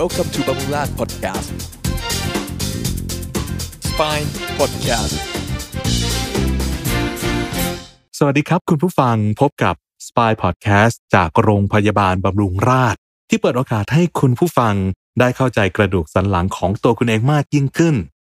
[0.00, 1.48] Welcome to Bumrad Podcast
[3.88, 5.14] Spine Podcast
[8.18, 9.74] สวัสดีครับคุณผู้ฟังพบกับ
[10.06, 12.96] Spy Podcast จากโรงพยาบาลบำรุงราษ
[13.28, 14.74] ที่เปิดโอกาสให้คุณผู้ฟัง
[15.20, 17.94] ได้เข้าใจกระดูกสันหลังของตัวคุณเองมากยิ่งขึ้น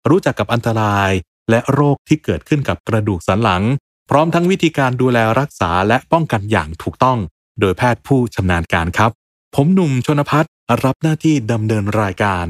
[0.09, 1.11] รู้จักกับอันตราย
[1.49, 3.63] และโรคที่เกิดขึ้นกับกระดูกสันหลัง
[4.09, 7.17] พร้อมทั้งวิธีการดูแลรักษาและป้องกันอย่างถูกต้อง
[7.59, 9.11] โดยแพทย์ผู้ชำนาญการครับ
[9.55, 10.51] ผมหนุ่มชนพัฒน์
[10.83, 12.45] รับหน้าที่ดำเนินรายการ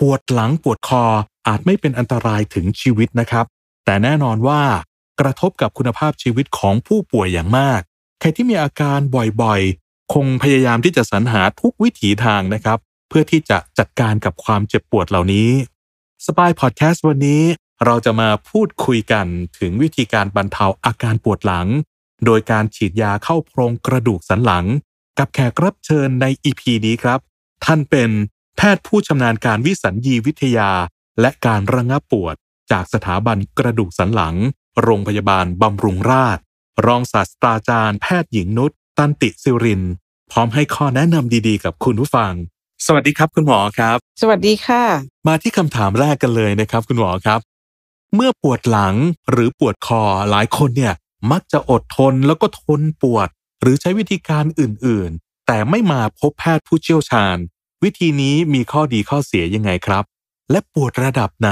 [0.00, 1.04] ปวดหลังปวดคอ
[1.48, 3.46] อาจไม่เป็นอันตรายถึงชีวิตนะครับ
[3.84, 4.62] แต่แน่นอนว่า
[5.20, 7.80] กระทบกับคุณภาพชีวิตของผู้ป่วยอย่างมาก
[8.20, 8.98] ใครที่มีอาการ
[9.42, 15.50] บ่อยๆ คงพยายามที่จะสรรหาทุกวิถีทางนะครับ เพื่อที่จะจัดการกับความเจ็บปวดเหล่านี้
[16.26, 17.42] สปายพอดแคสต์วันนี้
[17.84, 19.26] เราจะมาพูดคุยกัน
[19.58, 21.66] ถึงวิธีการบรรเทาอาการปวดหลัง
[22.24, 24.66] โดยการฉีดยาเข้าโพรงกระดูกสันหลัง
[25.18, 27.20] กับแขกรับเชิญใน EP นี้ครับ
[27.64, 28.10] ท่านเป็น
[28.56, 30.70] แพทย์ผู้ชำนาญการวิสัญญีวิทยา
[31.20, 32.34] และการระงับปวด
[32.70, 34.36] จากสถาบันกระดูกสันหลัง
[34.82, 36.42] โรงพยาบาลบำรุงราษฎร์
[36.86, 39.82] รองศาสตราจารย์แพทย์หญิงนุชตันติสิริน
[40.30, 42.32] พร้อมให้ข้อแนะนำดีๆ กับคุณผู้ฟัง
[42.86, 44.82] สวัสดีครับคุณหมอครับ สวัสดีค่ะ
[45.28, 47.40] มาที่คำถามแรกกันเลยนะครับ คุณหมอครับ
[48.14, 48.94] เมื่อปวดหลัง
[49.30, 50.94] หรือปวดคอหลายคนเนี่ย
[51.32, 53.28] มักจะอดทนแล้วก็ทนปวด
[53.60, 57.36] หรือใช้วิธีการอื่นๆ แต่ไม่มาพบแพทย์ผู้เชี่ยวชาญ
[57.82, 60.04] วิธีนี้มีข้อดีข้อเสียยังไงครับ
[60.50, 61.50] และปวดระดับไหน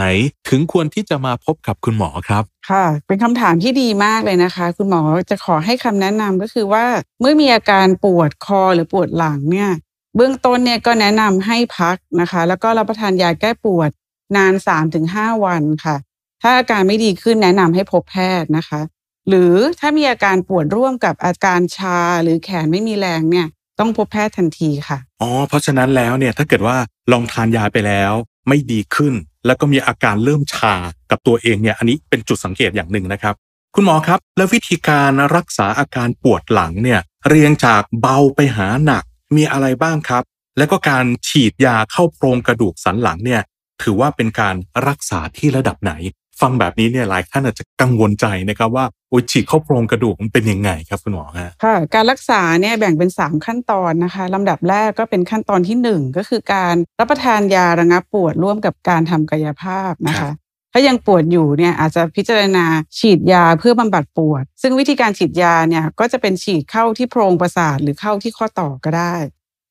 [0.49, 6.87] ถึงควรที่จะมาพบกับคุณหมอครับ ค่ะ เป็นคำถามที่ดีมากเลยนะคะ คุณหมอจะขอให้คำแนะนำก็คือว่า
[7.21, 9.71] เมื่อมีอาการปวดคอหรือปวดหลังเนี่ย
[10.17, 13.91] เบื้องต้นเนี่ยก็แนะนำให้พักนะคะ แล้วก็รับประทานยาแก้ปวด
[14.37, 14.53] นาน
[14.99, 15.97] 3-5 วันค่ะ
[16.43, 18.81] ถ้าอาการไม่ดีขึ้นแนะนำให้พบแพทย์นะคะ
[19.29, 23.47] หรือถ้ามีอาการปวดร่วมกับอาการชาหรือแขนไม่มีแรงเนี่ย
[23.79, 26.77] ต้องพบแพทย์ทันทีค่ะ อ๋อ เพราะฉะนั้นแล้วเนี่ยถ้าเกิดว่า
[27.13, 28.13] ลองทานยาไปแล้ว
[28.49, 29.15] ไม่ดีขึ้น
[29.47, 30.75] แล้วก็มีอาการเริ่มชา
[31.11, 33.35] กับตัวเองเนี่ยอันนี้เป็นจุดสังเกตอย่างหนึ่งนะครับ
[33.75, 39.05] คุณหมอครับ แล้ววิธีการรักษาอาการปวดหลังเนี่ยเรียงจากเบาไปหาหนัก
[39.37, 40.23] มีอะไรบ้างครับ
[40.59, 43.41] แล้วก็การฉีดยาเข้าโพรงกระดูกสันหลังเนี่ย
[43.83, 44.57] ถือว่าเป็นการ
[44.89, 45.93] รักษาที่ระดับไหน
[46.41, 60.35] ฟังแบบนี้เนี่ยหลายท่านอาจจะกังวลใจนะครับว่าโอ้ยฉีดเข้าโพรงกระดูกมันเป็นยังไงครับคุณหมอฮะค่ะการรักษาเนี่ยแบ่งเป็น 3 ขั้นตอนนะคะลำดับแรกก็เป็นขั้นตอนที่ 1 ก็คือการรับประทานยาระงับปวดร่วมกับการทำกายภาพนะครัคะบ
[60.73, 62.65] ถ้ายังปวดอยู่เนี่ยอาจจะพิจารณา
[62.99, 69.15] ฉีดยาเพื่อบำบัดปวด ซึ่งวิธีการฉีดยาเนี่ยก็จะเป็นฉีดเข้าที่โพรงประสาทหรือเข้าที่ข้อต่อก็ได้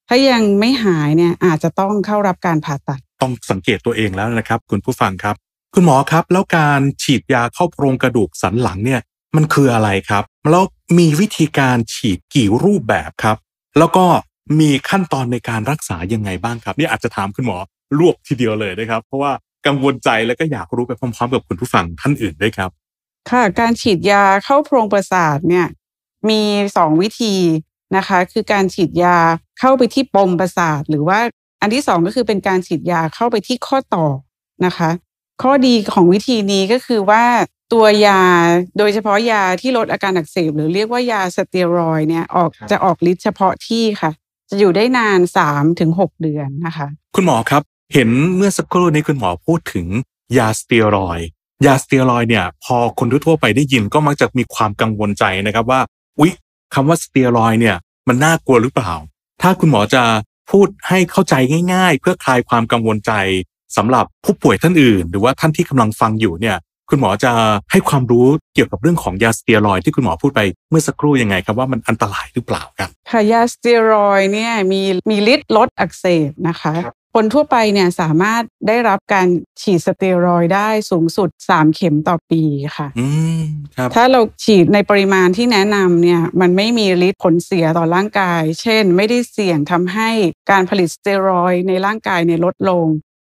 [0.07, 5.35] ถ้ายังไม่หายเนี่ยอาจจะต้องเข้ารับการผ่าตัด ต้องสังเกตตัวเองแล้วนะครับ คุณผู้ฟังครับ
[5.73, 9.01] คุณหมอครับ แล้วการฉีดยาเข้าโพรงกระดูกสันหลังเนี่ย
[9.35, 10.63] มันคืออะไรครับ แล้ว
[10.99, 13.37] มีวิธีการฉีดกี่รูปแบบครับ
[13.77, 14.05] แล้วก็
[14.59, 17.57] มีขั้นตอนในการรักษายังไงบ้างครับนี่อาจจะถามคุณหมอ
[17.99, 19.31] รวบทีเดียวเลยนะครับ เพราะว่า
[19.67, 22.69] กังวลใจแล้วก็อยากรู้ไปพร้อมๆ กับคุณผู้ฟังท่านอื่นด้วยครับ
[23.29, 25.67] ค่ะ การฉีดยาเข้าโพรงประสาทเนี่ย
[26.29, 26.41] มี
[26.77, 27.35] สองวิธี
[27.97, 29.17] นะคะ คือการฉีดยา
[29.59, 31.19] เข้าไปที่ปมประสาท หรือว่า
[31.61, 34.05] อันที่สองก็คือเป็นการฉีดยาเข้าไปที่ข้อต่อ
[34.65, 34.89] นะคะ
[35.41, 37.23] ข้อดีของวิธีนี้ก็คือว่า
[37.73, 38.21] ตัวยา
[38.77, 44.11] โดยเฉพาะยาที่ลดอาการอักเสบหรือเรียกว่ายาสเตียรอยด์เนี่ยออกครับจะออกฤทธิ์เฉพาะที่ค่ะ
[44.49, 45.19] จะอยู่ได้นาน
[45.49, 47.61] 3ถึง6เดือนนะคะ คุณหมอครับ
[47.93, 49.87] เห็นเมื่อสักครู่นี้คุณหมอพูดถึง
[50.37, 51.27] ยาสเตียรอยด์
[51.65, 55.81] ยาสเตียรอยด์เนี่ย พอคนทั่วๆไปได้ยินก็มักจะมีความกังวลใจนะครับว่า
[56.19, 56.31] อุ๊ย
[56.73, 57.75] คำว่าสเตียรอยด์เนี่ย
[58.07, 58.93] มันน่ากลัวหรือเปล่า
[59.41, 60.03] ถ้าคุณหมอจะ
[60.51, 61.35] พูดให้เข้าใจ
[61.73, 63.11] ง่าย ๆ เพื่อคลายความกังวลใจ
[63.77, 66.57] สำหรับผู้ป่วยท่านอื่น หรือว่าท่านที่กำลังฟังอยู่เนี่ย
[66.89, 67.31] คุณหมอจะ
[67.71, 74.81] ให้ความรู้เกี่ยวกับเรื่องของยาสเตียรอยด์ที่คุณหมอพูดไปเมื่อสักครู่ยังไงครับว่ามันอันตรายหรือเปล่าครับค่ะยาสเตียรอยด์เนี่ยมี
[75.11, 79.27] มีฤทธิ์ลดอักเสบนะคะครับคนทั่วไปเนี่ยสามารถได้รับการ
[79.61, 82.41] ฉีดสเตียรอยด์ได้สูงสุด 3 เข็มต่อปี
[82.77, 83.07] ค่ะอื
[83.39, 83.43] ม
[83.77, 90.09] ครับถ้าเราฉีดในปริมาณที่แนะนำเนี่ยมันไม่มีฤทธิ์ผลเสียต่อร่างกาย เช่น ไม่ได้เสี่ยงทำให้
[90.51, 92.85] การผลิตสเตียรอยด์ในร่างกายเนี่ยลดลง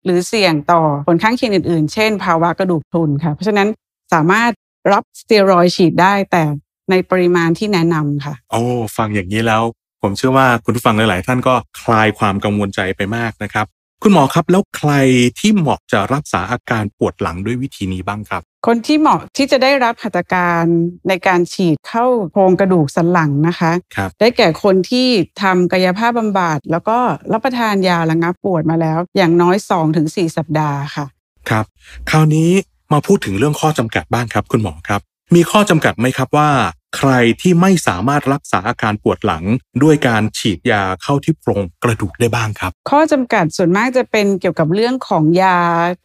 [0.04, 3.68] หรือเสี่ยงต่อผลข้างเคียงอื่นๆ เช่น ภาวะกระดูกพรุนค่ะ เพราะฉะนั้น
[4.14, 4.50] สามารถ
[4.92, 6.42] รับสเตียรอยฉีดได้แต่
[6.90, 8.60] ในปริมาณที่แนะนำค่ะ โอ้
[8.96, 9.62] ฟังอย่างนี้แล้ว
[10.02, 13.66] ผมเชื่อว่าคุณผู้ฟังหลาย ๆ ท่านก็คลายความกังวลใจไปมากนะครับ
[14.06, 14.92] คุณหมอครับแล้วใคร
[15.38, 20.64] ที่เหมาะจะรักษาอาการปวดหลังด้วยวิธีนี้บ้างครับ คนที่เหมาะที่จะได้รับหัตถการ
[21.08, 25.06] ในการฉีดเข้าโครงกระดูกสันหลังนะคะครับได้แก่คนที่
[25.42, 26.98] ทำกายภาพบำบัดแล้วก็
[27.32, 29.56] รับประทานยาระงับปวดมาแล้ว อย่างน้อย
[29.96, 31.06] 2-4 สัปดาห์ค่ะ
[31.50, 31.64] ครับ
[32.10, 32.50] คราวนี้
[32.92, 35.00] มาพูดถึงเรื่องข้อจำกัดบ้างครับ คุณหมอครับ
[35.34, 36.48] มีข้อจำกัดไหมครับว่า
[36.96, 39.44] ใครที่ไม่สามารถรักษาอาการปวดหลัง
[39.82, 45.58] ด้วยการฉีดยาเข้าที่โพรงกระดูกได้บ้างครับ ข้อจำกัดส่วนมากจะเป็นเกี่ยวกับเรื่องของยา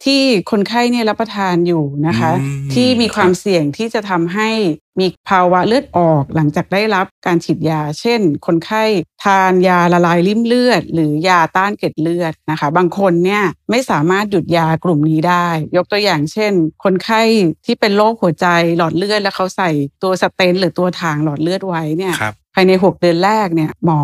[0.04, 4.50] ที่คนไข้เนี่ยรับประทานอยู่นะคะอืมที่มีความครับเสี่ยงที่จะทำให้
[4.98, 8.84] มีภาวะเลือดออกหลังจากได้รับการฉีดยา เช่น คนไข้
[9.24, 16.52] ทานยาละลายริ่มเลือด หรือยาต้านเกล็ดเลือดนะคะ บางคนเนี่ยไม่สามารถหยุดยากลุ่มนี้ได้ ยกตัวอย่างเช่น
[16.84, 17.22] คนไข้
[17.66, 18.46] ที่เป็นโรคหัวใจ
[18.76, 19.70] หลอดเลือด แล้วเขาใส่
[20.02, 24.00] ตัวสเตนหรือตัวถ่างหลอดเลือดไว้เนี่ยครับภายใน 6 เดือนแรกเนี่ยหมอ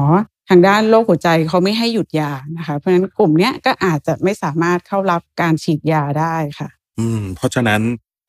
[0.48, 6.68] ทางด้านโรคหัวใจเขาไม่ให้หยุดยานะคะ เพราะฉะนั้นกลุ่มเนี้ยก็อาจจะไม่สามารถเข้ารับการฉีดยาได้ค่ะ
[6.98, 7.80] อืม เพราะฉะนั้น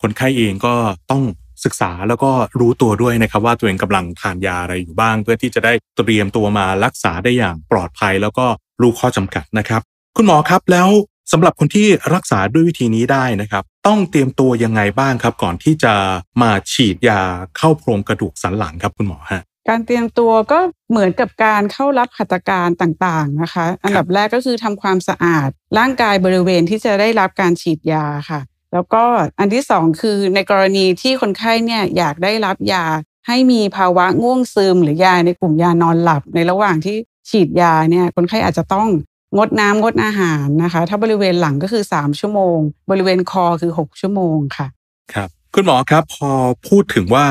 [0.02, 0.74] คนไข้เองก็
[1.12, 1.24] ต้อง
[1.66, 8.46] ศึกษาแล้วก็รู้ตัวด้วยนะครับว่าตัวเองกำลังทานยาอะไรอยู่บ้าง เพื่อที่จะได้เตรียมตัวมารักษาได้อย่างปลอดภัย แล้วก็
[8.82, 9.82] รู้ข้อจำกัดนะครับ
[10.18, 10.90] คุณหมอครับแล้ว
[11.32, 15.94] สำหรับคนที่รักษาด้วยวิธีนี้ได้นะครับ ต้องเตรียมตัวยังไงบ้างครับ ก่อนที่จะ
[16.42, 17.22] มาฉีดยา
[17.58, 20.60] เข้าโพรงกระดูกสันหลังครับคุณหมอฮะการเตรียมตัวก็
[20.90, 28.40] เหมือนกับการเข้ารับหัตถการต่างๆนะคะ อันดับแรกก็คือทำความสะอาด ร่างกายบริเวณที่จะได้รับการฉีดยาค่ะ
[28.74, 29.04] แล้วก็
[29.40, 32.86] อันที่สองคือในกรณีที่คนไข้เนี่ยอยากได้รับยา
[33.28, 36.96] ให้มีภาวะง่วงซึมหรือยาในกลุ่มยานอนหลับ ในระหว่างที่
[37.30, 38.88] ฉีดยาเนี่ยคนไข้อาจจะต้อง
[39.36, 42.58] งดน้ำงดอาหารนะคะ ถ้าบริเวณหลังก็คือ 3 ชั่วโมง
[42.92, 44.68] บริเวณคอคือ 6 ชั่วโมงค่ะ
[45.14, 46.30] ครับคุณหมอครับพอ
[46.68, 47.26] พูดถึงว่า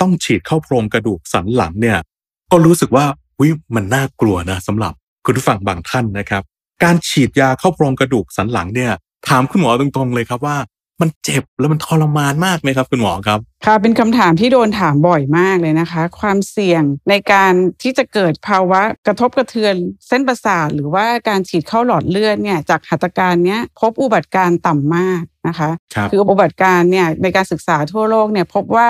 [0.00, 1.98] ต้องฉีดเข้าโพรงกระดูกสันหลังเนี่ย
[2.50, 3.04] ก็รู้สึกว่า
[3.40, 4.92] วิมันน่ากลัวนะสำหรับ
[5.24, 6.42] คุณผู้ฟังบางท่านนะครับ
[6.84, 8.92] การฉีดยาเข้าโพรงกระดูกสันหลังเนี่ย
[9.28, 10.56] ถามคุณหมอตรงๆเลยครับว่า
[11.00, 17.52] มันเจ็บแล้วมันทรมานมากไหมครับคุณหมอครับ ค่ะเป็นคำถามที่โดนถามบ่อยมากเลยนะคะ ความเสี่ยงในการ
[17.82, 19.74] ที่จะเกิดภาวะกระทบกระเทือน
[20.08, 28.88] เส้นประสาทหรือว่าการฉีดเข้าหลอดเลือดเนี่ยจากหัตถการเนี้ยพบอุบัติการณ์ต่ำมากนะคะครับคืออุบัติการณ์เนี่ยในการศึกษาทั่วโลกเนี่ยพบว่า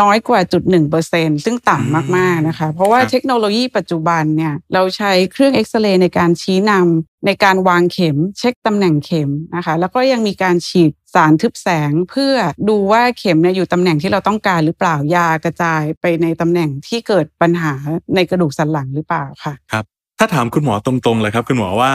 [0.00, 12.34] น้อยกว่าจุดหนึ่งเปอร์เซ็นซึ่งต่ำมากๆนะคะ เพราะว่าครับเทคโนโลยีปัจจุบันเนี่ยเราใช้เครื่องเอ็กซเรย์ในการชี้นำในการวางเข็ม เช็คตำแหน่งเข็มนะคะ แล้วก็ยังมีการฉีดสารทึบแสงเพื่อ
[12.68, 17.74] ดูว่าเข็มเนี่ยอยู่ตำแหน่งที่เราต้องการหรือเปล่ายากระจายไปในตำแหน่งที่เกิดปัญหา
[18.14, 19.54] ในกระดูกสันหลังหรือเปล่าค่ะ
[20.18, 21.92] ถ้าถามคุณหมอตรงๆเลยครับ คุณหมอว่า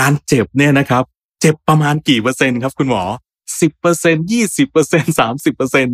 [0.00, 1.02] การเจ็บเนี่ยนะครับ
[1.40, 3.02] เจ็บประมาณกี่เปอร์เซ็นต์ครับคุณหมอ
[3.60, 5.86] สิบเปอร์เซ็นยี่สิบเปอร์เซ็นสามสิบเปอร์เซ็น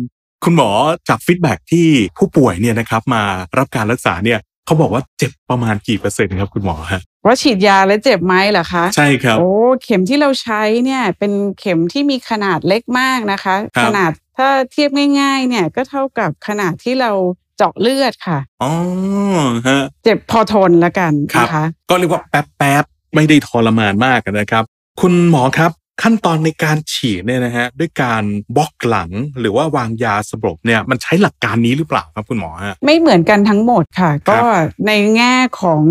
[0.43, 0.69] คุณหมอ
[1.07, 1.87] จาก feedback ที่
[2.17, 3.23] ผู้ป่วยเนี่ยนะครับมา
[3.57, 9.49] รับการรักษาเนี่ยเขาบอกว่าเจ็บประมาณกี่เปอร์เซ็นต์ครับคุณหมอฮะว่าฉีดยาแล้วเจ็บไหมเหรอคะ ใช่ครับ โอ้
[9.83, 14.89] เข็มที่เราใช้เนี่ยเป็นเข็มที่มีขนาดเล็กมากนะคะครับขนาดถ้าเทียบ
[15.21, 17.11] ง่ายๆ เนี่ยก็เท่ากับขนาดที่เรา
[17.57, 18.71] เจาะเลือดค่ะอ๋อ
[19.67, 24.63] ฮะเจ็บพอทนละกันครับนะคะ ก็เรียกว่าแป๊บๆ ไม่ได้ทรมานมากนะครับ
[25.01, 25.71] คุณหมอครับ
[26.03, 28.23] ขั้นตอนในการฉีดเนี่ยนะฮะด้วยการ
[28.55, 34.47] บล็อกหลังหรือว่าวางยาสลบเนี่ยมันใช้หลักการนี้หรือเปล่าครับคุณหมอฮะไม่เหมือนกันทั้งหมดค่ะครับก็
[34.87, 35.83] ในแง่ของ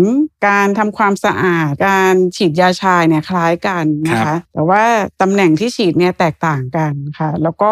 [0.47, 4.83] การทำความสะอาด การฉีดยาชาเนี่ยคล้ายกันนะคะ แต่ว่า
[5.21, 7.71] ตำแหน่งที่ฉีดเนี่ยแตกต่างกันค่ะ แล้วก็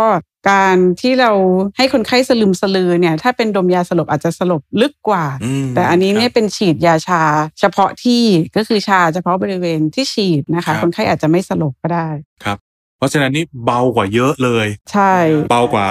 [0.49, 1.31] การที่เรา
[1.77, 7.23] ให้คนไข้สลึมสลือเนี่ยถ้าเป็นดมยาสลบอาจจะสลบลึกกว่าอืมแต่อันนี้เนี่ยครับเป็นฉีดยาชา
[7.59, 8.23] เฉพาะที่
[8.55, 12.07] ก็คือชาเฉพาะบริเวณที่ฉีดนะครัคะบคนไข้อาจจะไม่สลบก็ได้
[12.43, 12.57] ครับ
[12.97, 15.13] เพราะฉะนั้นนี่เบากว่าเยอะเลย ใช่
[15.49, 15.87] เบากว่า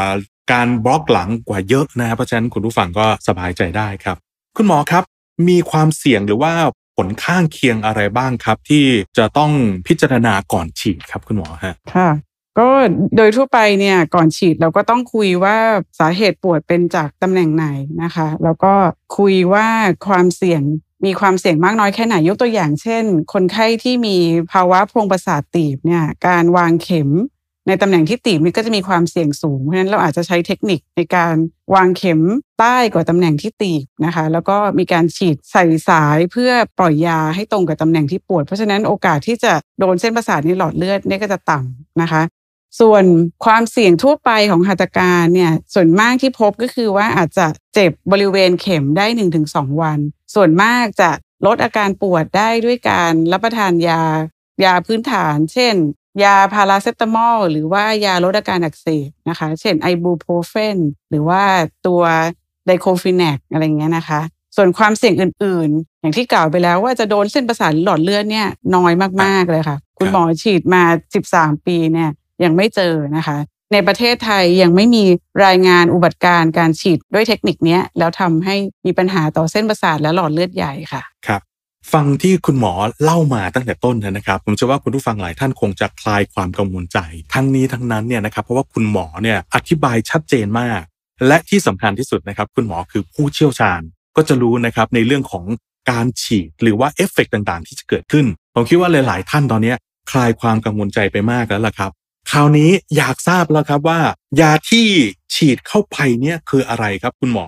[0.53, 4.17] การบล็อกหลังกว่าเยอะนะครับเพราะฉะนั้นคุณผู้ฟังก็สบายใจได้ครับ
[4.57, 5.05] คุณหมอครับ
[5.49, 6.53] มีความเสี่ยงหรือว่า
[6.97, 8.85] ผลข้างเคียงอะไรบ้างครับ ที่
[9.19, 9.53] จะต้อง
[9.87, 12.09] พิจารณาก่อนฉีดครับคุณหมอฮะค่ะ
[12.59, 12.69] ก็
[13.17, 15.57] โดยทั่วไปเนี่ยก่อนฉีดเราก็ต้องคุยว่า
[15.99, 17.67] สาเหตุปวดเป็นจากตำแหน่งไหน
[18.03, 18.75] นะคะ แล้วก็
[19.19, 19.67] คุยว่า
[20.07, 20.63] ความเสี่ยง
[21.05, 24.17] มีความเสี่ยงมากน้อยแค่ไหนยกตัวอย่างเช่น คนไข้ที่มี
[24.53, 27.11] ภาวะโพรงประสาทตีบเนี่ยการวางเข็ม
[27.69, 31.35] ในตำแหน่งที่ตีบนี่ก็จะมีความเสี่ยงสูง เพราะฉะนั้นเราอาจจะใช้เทคนิคในการ
[31.75, 32.21] วางเข็ม
[32.61, 42.23] ใต้กว่าตำแหน่งที่ตีบนะคะ แล้วก็มีการฉีดใส่สายเพื่อปล่อยยาให้ตรงกับตำแหน่งที่ปวด เพราะฉะนั้นโอกาสที่จะโดนเส้นประสาทในหลอดเลือดเนี่ยก็จะต่ำนะคะ
[42.81, 43.05] ส่วน
[43.45, 49.07] ความเสี่ยงทั่วไปของหัตถการเนี่ยส่วนมากที่พบก็คือว่าอาจจะเจ็บบริเวณเข็มได้
[49.45, 49.99] 1-2 วัน
[50.35, 51.11] ส่วนมากจะ
[51.47, 54.03] ลดอาการปวดได้ด้วยการรับประทานยา
[54.65, 55.75] ยาพื้นฐาน เช่น
[56.25, 60.79] ยาพาราเซตามอลหรือว่ายาลดอาการอักเสบนะคะ เช่นไอบูโพรเฟน
[61.11, 61.43] หรือว่า
[61.87, 62.03] ตัว
[62.67, 64.21] ไดโคฟินแนกอะไรเงี้ยนะคะ
[64.57, 70.83] ส่วนความเสี่ยงอื่น ๆ อย่างที่กล่าวไปแล้วว่าจะโดนเส้นประสาทหรือหลอดเลือดเนี่ยน้อยมากๆเลยค่ะ คุณหมอฉีดมา
[71.25, 72.11] 13 ปีเนี่ย
[72.45, 73.39] ยังไม่เจอนะคะ
[73.73, 75.05] ในประเทศไทยยังไม่มี
[75.47, 81.41] รายงานอุบัติการ์การฉีดด้วยเทคนิคนี้แล้วทำให้มีปัญหาต่อเส้นประสาทและหลอดเลือดใหญ่ค่ะครับ
[81.93, 82.73] ฟังที่คุณหมอ
[83.05, 86.99] เล่ามาตั้งแต่ต้นนะครับ ผมเชื่อว่าคุณผู้ฟังหลายท่านคงจะคลายความกังวลใจ
[87.35, 90.83] ทั้งนี้ทั้งนั้นเนี่ยนะครับเพราะว่าคุณหมอเนี่ยอธิบายชัดเจนมาก
[91.27, 93.81] และที่สำคัญที่สุดนะครับ คุณหมอคือผู้เชี่ยวชาญ
[94.17, 95.45] ก็จะรู้นะครับในเรื่องของ
[95.91, 99.75] การฉีดหรือว่าเอฟเฟกต่างๆ ที่จะเกิดขึ้น ผมคิดว่าหลาย ๆ ท่านตอนนี้
[100.11, 101.91] คลายความกังวลใจไปมากแล้วล่ะครับ
[102.35, 104.01] ราวนี้อยากทราบแล้วครับว่า
[104.41, 104.87] ยาที่
[105.35, 107.47] ฉีดเข้าไปเนี่ยคืออะไรครับคุณหมอ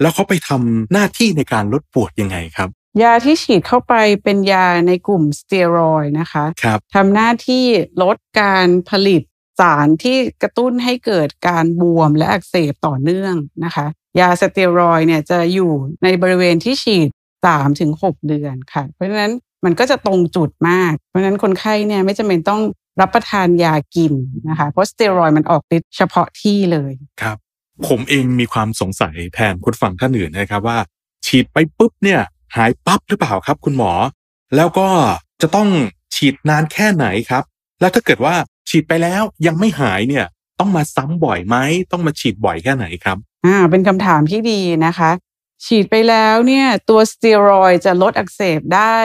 [0.00, 2.68] แล้วเขาไปทำหน้าที่ในการลดปวดยังไงครับ
[3.02, 7.64] ยาที่ฉีดเข้าไปเป็นยาในกลุ่มสเตียรอยด์นะคะครับทำหน้าที่
[8.02, 9.22] ลดการผลิต
[9.60, 13.34] สารที่กระตุ้นให้เกิดการบวมและอักเสบต่อเนื่อง
[13.64, 13.86] นะคะ
[14.20, 15.72] ยาสเตียรอยด์เนี่ยจะอยู่
[16.02, 17.08] ในบริเวณที่ฉีด
[17.68, 19.32] 3-6 เดือนค่ะ เพราะฉะนั้น
[19.64, 22.62] มันก็จะตรงจุดมาก เพราะฉะนั้นคนไข้เนี่ยไม่จำเป็นต้อง
[23.00, 24.12] รับประทานยากิน
[24.48, 26.92] นะคะ เพราะสเตียรอยด์มันออกฤทธิ์เฉพาะที่เลย
[27.22, 27.36] ครับ
[27.88, 30.78] ผมเองมีความสงสัยแทนคุณฟังท่านอื่นนะครับว่า
[31.26, 32.20] ฉีดไปปุ๊บเนี่ย
[32.56, 33.92] หายปั๊บหรือเปล่าครับ คุณหมอ
[34.56, 34.88] แล้วก็
[35.42, 35.68] จะต้อง
[36.14, 37.44] ฉีดนานแค่ไหนครับ
[37.80, 38.34] แล้วถ้าเกิดว่า
[38.68, 40.26] ฉีดไปแล้วยังไม่หายเนี่ย
[40.58, 41.56] ต้องมาซ้ำบ่อยไหม
[41.92, 43.16] ต้องมาฉีดบ่อยแค่ไหนครับ
[43.46, 45.10] อ่าเป็นคำถามที่ดีนะคะ
[45.66, 48.98] ฉีดไปแล้วเนี่ยตัวสเตียรอยด์จะลดอักเสบได้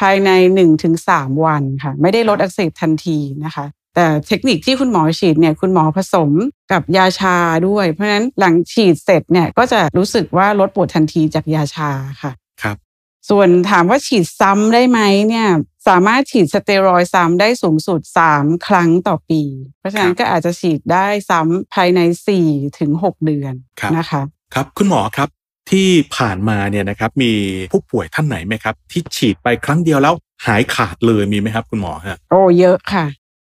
[0.00, 0.30] ภายใน
[0.88, 6.30] 1-3 วันค่ะ ไม่ได้ลดอักเสบทันทีนะคะ แต่เทคนิคที่คุณหมอฉีดเนี่ยคุณหมอผสม
[6.72, 7.36] กับยาชา
[7.68, 11.90] ด้วย เพราะฉะนั้นหลังฉีดเสร็จเนี่ยก็จะรู้สึกว่าลดปวดทันทีจากยาชา
[12.22, 12.76] ค่ะครับ
[13.30, 15.48] ส่วนถามว่าฉีดซ้ำได้ไหมเนี่ย
[15.88, 18.00] สามารถฉีดสเตียรอยด์ซ้ำได้สูงสุด
[18.32, 19.42] 3 ครั้งต่อปี
[19.78, 22.00] เพราะฉะนั้นก็อาจจะฉีดได้ซ้ำภายใน
[22.62, 24.22] 4-6 เดือนครับนะคะ
[24.54, 25.28] ครับคุณหมอครับ
[25.70, 27.32] ที่ผ่านมาเนี่ยนะครับมี
[27.72, 30.14] ผู้ป่วยท่านไหนไหมครับ ที่ฉีดไปครั้งเดียวแล้ว
[30.46, 33.06] หายขาดเลยมีไหมครับ คุณหมอฮะโอ้เยอะค่ะ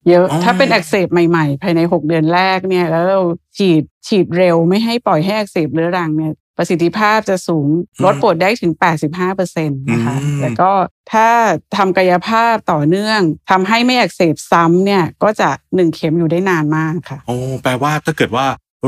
[0.08, 3.20] เยอะอ๋อถ้าเป็นอักเสบใหม่ๆ ภายใน 6 เดือนแรกเนี่ยแล้วเรา
[3.58, 7.66] ฉีดฉีดเร็วไม่ให้ปล่อยให้อักเสบเรื้อรังเนี่ยประสิทธิภาพจะสูง
[8.04, 8.72] ลดปวดได้ถึง
[9.20, 10.70] 85%นะคะอืมแล้วก็
[11.12, 11.28] ถ้า
[11.76, 13.20] ทำกายภาพต่อเนื่อง
[13.50, 18.46] ทำให้ไม่อักเสบซ้ำเนี่ยก็จะ1เข็มอยู่ได้นานมากค่ะโอ้แปลว่าถ้าเกิดว่า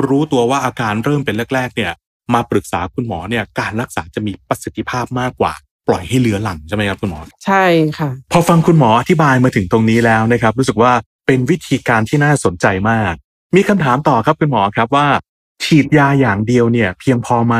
[0.08, 1.92] รู้ตัวว่าอาการเริ่มเป็นแรก ๆ เนี่ย
[2.34, 5.52] มาปรึกษาคุณหมอเนี่ยการรักษาจะมีประสิทธิภาพมากกว่า
[5.88, 7.64] ปล่อยให้เหลือหลังใช่ไหมครับคุณหมอ ใช่
[7.98, 10.92] ค่ะ พอฟังคุณหมออธิบายมาถึงตรงนี้แล้วนะครับ รู้สึกว่า
[11.26, 13.14] เป็นวิธีการที่น่าสนใจมาก
[13.56, 15.06] มีคำถามต่อครับคุณหมอครับว่า
[15.64, 17.56] ฉีดยาอย่างเดียวเนี่ย เพียงพอไหม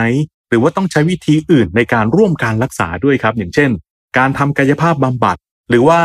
[0.49, 3.71] หรือว่าต้องใช้วิธีอื่นในการร่วมการรักษาด้วยครับ อย่างเช่น
[4.19, 5.37] การทำกายภาพบำบัด
[5.71, 5.99] หรือว่า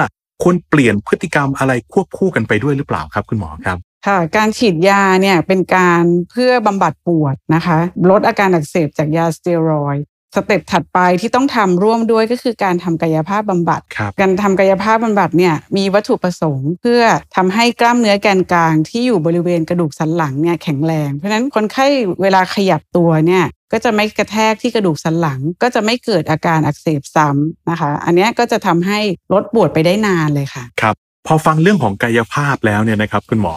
[0.43, 17.01] ควรเปลี่ยนพฤติกรรมอะไรควบคู่กันไปด้วยหรือเปล่าครับ คุณหมอครับ ค่ะการฉีดยาเนี่ยเป็นการเพื่อบำบัดปวดนะคะ ลดอาการอักเสบจากยาสเตียรอยด์สเต็ปถัดไปที่ต้องทำร่วมด้วยก็คือการทำกายภาพบำบัดครับการทำกายภาพบำบัดเนี่ยมีวัตถุประสงค์เพื่อ
[17.35, 21.87] ทำให้กล้ามเนื้อแกนกลางที่อยู่บริเวณกระดูกสันหลังเนี่ยแข็งแรง เพราะฉะนั้นคนไข้
[22.21, 28.99] เวลาขยับตัวเนี่ยก็จะไม่กระแทกที่กระดูกสันหลัง ก็จะไม่เกิดอาการอักเสบซ้ำนะคะ อันเนี้ยก็จะทำให้
[29.33, 30.95] ลดปวดไปได้นานเลยค่ะ ครับ
[31.27, 33.55] พอฟังเรื่องของกายภาพแล้วเนี่ยนะครับคุณหมอ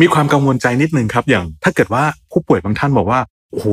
[0.00, 3.66] มีความกังวลใจนิดนึงครับ อย่าง ถ้าเกิดว่าผู้ป่วยบางท่านบอกว่าโอ้โห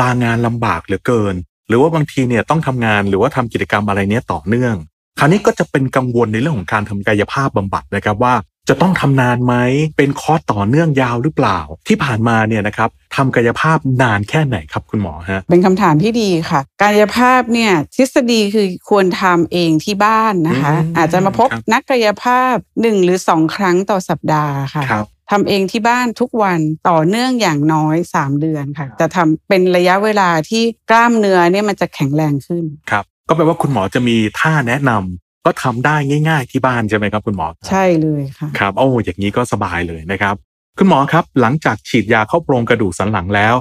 [0.00, 1.34] ลางานลำบากเหลือเกิน
[1.68, 4.74] หรือว่าบางทีเนี่ยต้องทำงานหรือว่าทำกิจกรรมอะไรเนี้ยต่อเนื่อง
[5.18, 8.34] คราวนี้ก็จะเป็นกังวลในเรื่องของการทำกายภาพบำบัดนะครับว่า
[8.68, 9.54] จะต้องทำนานไหม
[9.96, 11.58] เป็นคอร์สต่อเนื่องยาวหรือเปล่า
[11.88, 35.96] ที่ผ่านมาเนี่ยนะครับทำกายภาพนานแค่ไหนครับคุณหมอฮะเป็นคำถามที่ดีค่ะ กายภาพเนี่ยทฤษฎีคือควรทำเองที่บ้านนะคะอืมอาจจะมาพบครับนักกายภาพหนึ่งหรือสองครั้งต่อสัปดาห์ค่ะครับ ทำเองที่บ้านทุกวันต่อเนื่องอย่างน้อย 3 เดือนค่ะ จะทำเป็นระยะเวลาที่กล้ามเนื้อเนี่ยมันจะแข็งแรงขึ้นครับก็แปลว่าคุณหมอจะมีท่าแนะนำก็ทำได้
[36.28, 40.34] ง่าย ๆ ที่บ้านใช่ไหมครับคุณหมอ ใช่เลยค่ะครับโอ้อย่างนี้ก็สบายเลยนะครับ
[40.78, 43.54] คุณหมอครับหลังจากฉีดยาเข้าโพรงกระดูกสันหลังแล้ว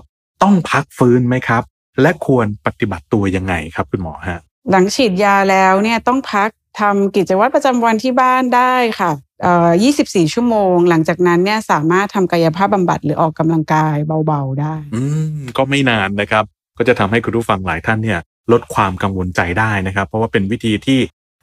[0.43, 1.63] ต้องพักฟื้นไหมครับ
[2.01, 4.39] และควรปฏิบัติตัวยังไงครับคุณหมอฮะ
[4.71, 6.49] หลังฉีดยาแล้วเนี่ยต้องพัก
[6.79, 13.95] ทำกิจวัตรประจำวันที่บ้านได้ค่ะเอ่อ 24 ชั่วโมง หลังจากนั้นเนี่ยสามารถทำกายภาพบำบัดหรือออกกำลังกาย
[14.27, 15.03] เบาๆได้ อื
[15.37, 16.43] มก็ไม่นานนะครับ
[16.77, 18.19] ก็จะทำให้คุณผู้ฟังหลายท่านเนี่ย
[18.51, 20.99] ลดความกังวลใจได้นะครับ เพราะว่าเป็นวิธีที่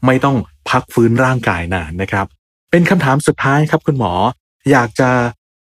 [0.06, 0.36] ไม่ต้อง
[0.70, 2.26] พักฟื้นร่างกายนานนะครับ
[2.70, 4.12] เป็นคำถามสุดท้ายครับคุณหมอ
[4.70, 5.10] อยากจะ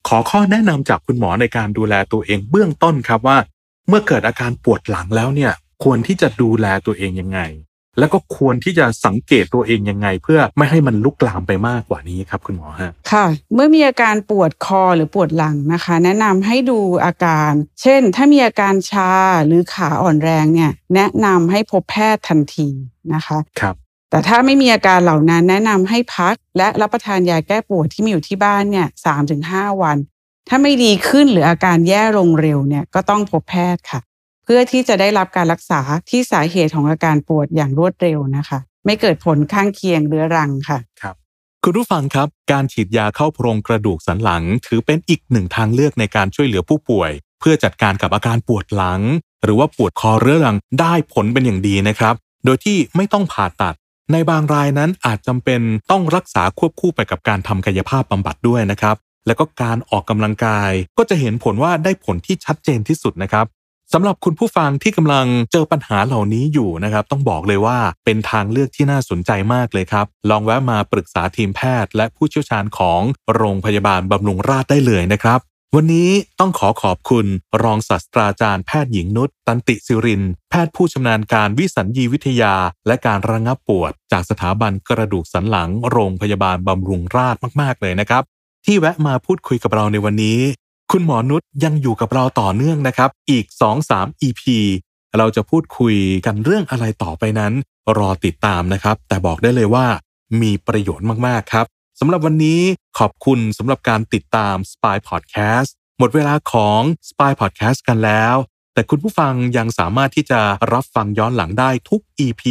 [0.09, 3.39] ขอข้อแนะนำจากคุณหมอในการดูแลตัวเองเบื้องต้นครับว่า
[3.89, 5.53] เมื่อเกิดอาการปวดหลังแล้วเนี่ย
[5.85, 7.41] ควรที่จะดูแลตัวเองยังไง
[7.99, 19.11] แล้วก็ควรที่จะสังเกตตัวเองยังไง เพื่อไม่ให้มันลุกลามไปมากกว่านี้ครับ คุณหมอฮะค่ะ เมื่อมีอาการปวดคอหรือปวดหลังนะคะ แนะนำให้ดูอาการ เช่น ถ้ามีอาการชา
[19.47, 22.69] หรือขาอ่อนแรงเนี่ยแนะนำให้พบแพทย์ทันที
[23.15, 23.75] นะคะครับ
[24.11, 29.97] แต่ถ้าไม่มีอาการเหล่านั้นแนะนำให้พัก และรับประทานยาแก้ปวดที่มีอยู่ที่บ้านเนี่ยสามถึงห้าวัน
[30.49, 34.01] ถ้าไม่ดีขึ้นหรืออาการแย่ลงเร็วเนี่ยก็ต้องพบแพทย์ค่ะ
[34.49, 41.15] เพื่อที่จะได้รับการรักษาที่สาเหตุของอาการปวดอย่างรวดเร็วนะคะ ไม่เกิดผลข้างเคียงเรื้อรังค่ะครับ
[41.65, 47.11] คุณผู้ฟังครับ การฉีดยาเข้าโพรงกระดูกสันหลัง ถือเป็นอีกหนึ่งทางเลือกในการช่วยเหลือผู้ป่วย
[47.41, 49.01] เพื่อจัดการกับอาการปวดหลัง
[49.45, 53.75] หรือว่าปวดคอเรื้อรังได้ผลเป็นอย่างดีนะครับ โดยที่ไม่ต้องผ่าตัด
[54.13, 55.61] ในบางรายนั้นอาจจำเป็น
[55.91, 63.47] ต้องรักษาควบคู่ไปกับการทำกายภาพบำบัดด้วยนะครับ แล้วก็การออกกำลังกายก็จะเห็นผลว่าได้ผลที่ชัดเจนที่สุดนะครับ
[63.93, 73.01] สำหรับคุณผู้ฟังที่กำลังเจอปัญหาเหล่านี้อยู่นะครับ ต้องบอกเลยว่าเป็นทางเลือกที่น่าสนใจมากเลยครับ ลองแวะมาปรึกษาทีมแพทย์ และผู้เชี่ยวชาญของ
[73.35, 75.41] โรงพยาบาลบำรุงราษฎร์ได้เลยนะครับ
[75.75, 77.27] วันนี้ต้องขอขอบคุณ
[77.63, 82.55] รองศาสตราจารย์แพทย์หญิงนุชตันติสิริน แพทย์ผู้ชำนาญการวิสัญญีวิทยา
[82.87, 88.23] และการระงับปวด จากสถาบันกระดูกสันหลัง โรงพยาบาลบำรุงราษฎร์มาก ๆ เลยนะครับ
[88.67, 90.39] ที่แวะมาพูดคุยกับเราในวันนี้
[90.93, 93.45] คุณหมอนุชยังอยู่กับเราต่อเนื่องนะครับ อีก
[93.87, 94.43] 2-3 EP
[95.19, 97.53] เราจะพูดคุยกันเรื่องอะไรต่อไปนั้น
[97.99, 99.87] รอติดตามนะครับ แต่บอกได้เลยว่า
[100.43, 101.67] มีประโยชน์มาก ๆ ครับ
[102.01, 102.61] สำหรับวันนี้
[102.99, 108.35] ขอบคุณสำหรับการติดตาม Spy Podcast หมดเวลาของ Spy Podcast กันแล้ว
[108.75, 110.41] แต่คุณผู้ฟังยังสามารถที่จะ
[110.73, 112.43] รับฟังย้อนหลังได้ทุก EP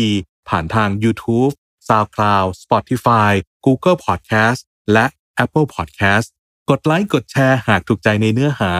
[0.49, 1.53] ผ่านทาง YouTube,
[1.87, 3.31] SoundCloud, Spotify,
[3.65, 4.59] Google Podcast
[4.93, 5.05] และ
[5.43, 6.27] Apple Podcast
[6.71, 8.71] กดไลค์กดแชร์หากถูกใจในเนื้อหา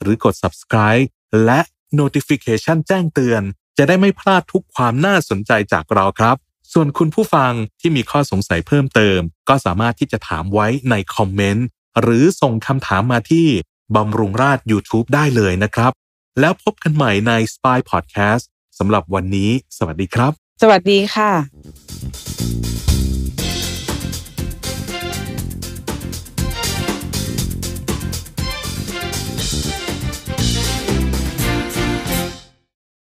[0.00, 1.04] หรือกด subscribe
[1.44, 1.60] และ
[2.00, 3.42] notification แจ้งเตือน
[3.78, 6.36] จะได้ไม่พลาดทุกความน่าสนใจจากเราครับ
[6.72, 11.66] ส่วนคุณผู้ฟังที่มีข้อสงสัยเพิ่มเติม ก็สามารถที่จะถามไว้ในคอมเมนต์
[12.00, 13.46] หรือส่งคำถามมาที่
[13.96, 15.92] บำรุงราช YouTube ได้เลยนะครับ
[16.40, 18.44] แล้วพบกันใหม่ใน Spy Podcast
[18.78, 20.32] สำหรับวันนี้ สวัสดีครับ
[20.62, 21.30] สวัสดีค่ะ